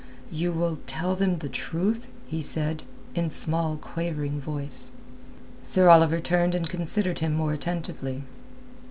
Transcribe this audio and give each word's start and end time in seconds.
you 0.31 0.51
will 0.51 0.79
tell 0.87 1.13
them 1.15 1.37
the 1.37 1.47
truth?" 1.47 2.07
he 2.25 2.41
said, 2.41 2.81
in 3.13 3.29
small, 3.29 3.77
quavering 3.77 4.41
voice. 4.41 4.89
Sir 5.61 5.89
Oliver 5.89 6.19
turned 6.19 6.55
and 6.55 6.67
considered 6.67 7.19
him 7.19 7.35
more 7.35 7.53
attentively. 7.53 8.23